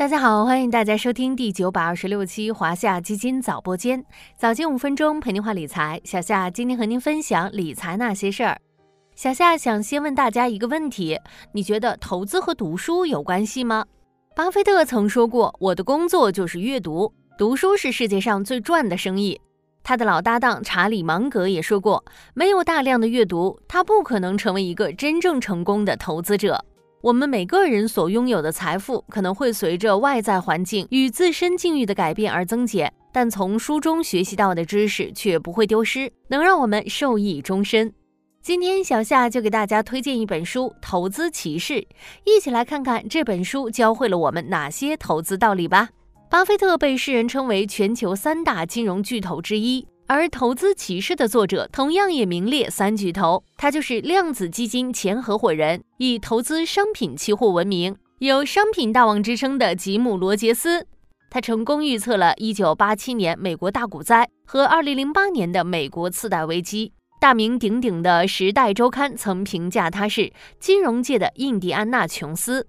[0.00, 4.02] 大家好，欢迎大家收听第九百二十六期华夏基金早播间，
[4.34, 6.00] 早间五分钟陪您话理财。
[6.04, 8.58] 小夏今天和您分享理财那些事儿。
[9.14, 11.20] 小夏想先问大家一个问题：
[11.52, 13.84] 你觉得投资和读书有关系吗？
[14.34, 19.38] 巴菲特曾说过：“我的工作就是阅读，读书是世界上最赚的生意。”
[19.84, 26.64] 他的老搭档查理芒格也说过：“没有大量的阅读，他不可能成为一个真正成功的投资者。”
[27.02, 37.90] 我们每个人所拥有的财富可能会随着外在环境与自身境遇的改变而增减，但从书中学习到的知识却不会丢失，能让我们受益终身。
[38.42, 41.74] 今天小夏就给大家推荐一本书《投资启示》，
[42.24, 45.88] 一起来看看这本书教会了我们哪些投资道理吧。
[46.28, 49.86] 巴菲特被世人称为全球三大金融巨头之一。
[50.12, 60.84] 而《投资启示》的作者同样也名列三巨头，他就是量子基金前合伙人，以投资商品期货闻名，有“商品大王”之称的吉姆·罗杰斯。
[61.30, 66.92] 他成功预测了1987年美国大股灾和2008年的美国次贷危机。
[67.20, 72.66] 大名鼎鼎的《时代周刊》曾评价他是金融界的印第安纳·琼斯，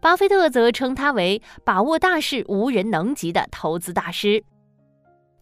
[0.00, 4.44] 巴菲特则称他为把握大势无人能及的投资大师。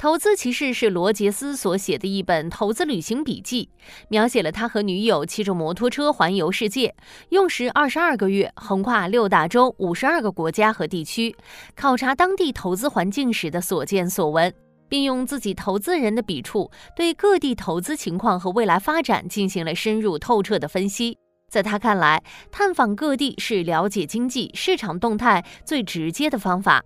[0.02, 3.70] 投资骑士是罗杰斯所写的一本投资旅行笔记，
[4.08, 6.92] 描写了他和女友骑着摩托车环游世界，
[7.28, 11.36] 用时二十二个月，横跨六大洲、五十二个国家和地区，
[11.76, 14.52] 考察当地投资环境时的所见所闻，
[14.88, 21.16] 并用自己投资人的笔触，对各地投资情况和未来发展进行了深入透彻的分析。
[21.48, 26.82] 在他看来，探访各地是了解经济市场动态最直接的方法。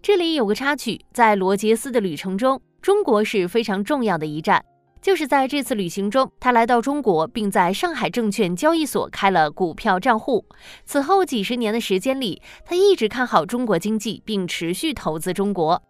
[0.00, 4.64] 这里有个插曲，在罗杰斯的旅程中，中国是非常重要的一站。
[5.00, 10.44] 就是在这次旅行中，他来到中国，并在上海证券交易所开了股票账户。
[10.84, 15.80] 此后几十年的时间里，他一直看好中国经济，并持续投资中国。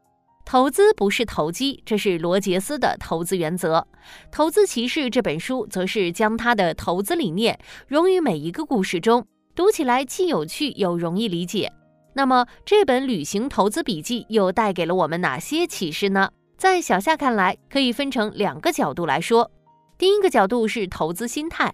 [0.44, 3.78] 投资不是投机，这是罗杰斯的投资原则。
[4.32, 11.71] 《投资骑士》这本书则是将他的投资理念融于每一个故事中，读起来既有趣又容易理解。
[12.14, 16.30] 那么这本旅行投资笔记又带给了我们哪些启示呢？
[16.56, 19.50] 在小夏看来，可以分成两个角度来说。
[19.96, 21.72] 第一个角度是投资心态。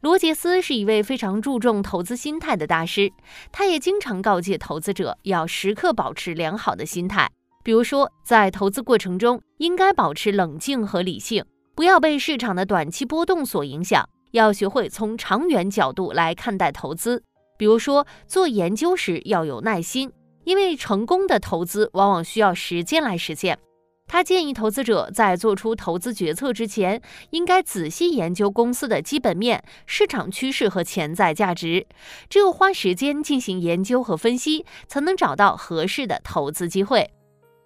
[0.00, 3.10] 罗杰斯是一位非常注重投资心态的大师，
[3.50, 7.28] 他也经常告诫投资者要时刻保持良好的心态。
[7.64, 17.22] 比如说，在投资过程中应该保持冷静和理性，不要被市场的短期波动所影响，要学会从长远角度来看待投资。
[17.56, 20.12] 比如说，做研究时要有耐心，
[20.44, 23.58] 因为成功的投资往往需要时间来实现。
[24.06, 27.00] 他建议投资者在做出投资决策之前，
[27.30, 31.86] 应该仔细研究公司的基本面、市场趋势和潜在价值。
[32.28, 37.10] 只有花时间进行研究和分析，才能找到合适的投资机会。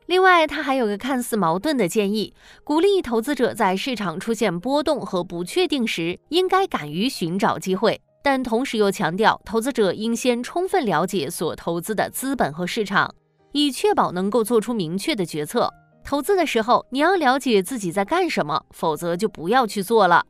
[0.07, 2.33] 另外，他还有个看似矛盾的建议，
[2.63, 8.01] 鼓励投资者在市场出现波动和不确定时，应该敢于寻找机会。
[8.23, 13.15] 但同时又强调，投资者应先充分了解所投资的资本和市场，
[13.53, 15.73] 以确保能够做出明确的决策。
[16.05, 20.25] 投资的时候，你要了解自己在干什么，否则就不要去做了。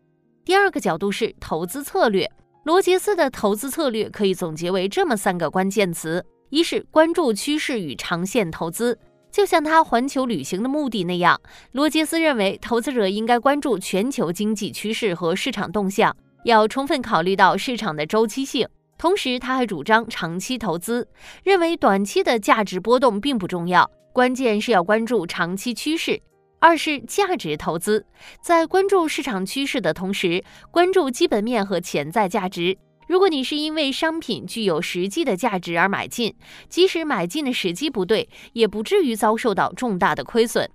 [0.44, 2.30] 第二个角度是投资策略。
[2.64, 8.98] 罗杰斯的投资策略可以总结为这么三个关键词：一是关注趋势与长线投资，
[9.30, 11.40] 就像他环球旅行的目的那样，
[11.72, 16.14] 罗杰斯认为投资者应该关注全球经济趋势和市场动向。
[16.48, 18.66] 要充分考虑到市场的周期性，
[18.96, 21.06] 同时他还主张长期投资，
[21.44, 26.18] 认为短期的价值波动并不重要，关键是要关注长期趋势。
[26.58, 28.02] 二是价值投资，
[28.40, 32.78] 在关注市场趋势的同时，关注基本面和潜在价值。
[33.06, 36.34] 如果你是因为商品具有实际的价值而买进，
[36.70, 40.66] 即使买进的时机不对，也不至于遭受到重大的亏损。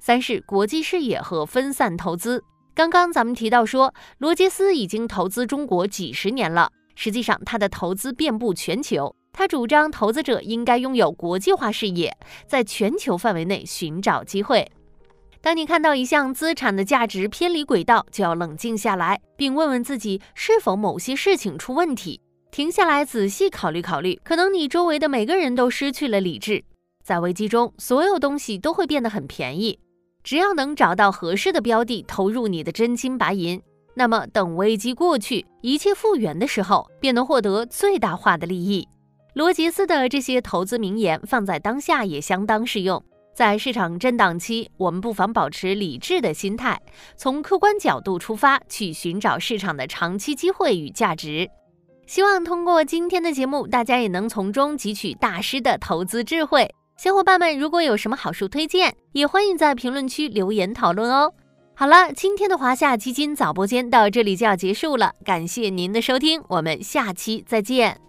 [0.00, 2.44] 三是国际视野和分散投资。
[2.74, 6.70] 刚刚咱们提到说，罗杰斯已经投资中国几十年了。
[6.96, 9.14] 实际上，他的投资遍布全球。
[9.32, 12.16] 他主张投资者应该拥有国际化视野，
[12.46, 14.70] 在全球范围内寻找机会。
[15.40, 22.20] 当你看到一项资产的价值偏离轨道，就要冷静下来，并问问自己是否某些事情出问题。
[22.50, 26.64] 停下来仔细考虑考虑，可能你周围的每个人都失去了理智。
[27.04, 29.78] 在危机中，所有东西都会变得很便宜。
[30.24, 33.60] 只要能找到合适的标的，投入你的真金白银，
[33.94, 38.88] 那么等危机过去，一切复原的时候，便能获得最大化的利益。
[39.34, 43.04] 罗杰斯的这些投资名言放在当下也相当适用。
[43.34, 46.80] 在市场震荡期，我们不妨保持理智的心态，
[47.16, 51.50] 从客观角度出发，去寻找市场的长期机会与价值。
[52.06, 56.72] 希望通过今天的节目，大家也能从中汲取大师的投资智慧。
[57.04, 61.30] 小伙伴们，如果有什么好书推荐，也欢迎在评论区留言讨论哦。
[61.74, 68.03] 好了，今天的华夏基金早播间到这里就要结束了，感谢您的收听，我们下期再见。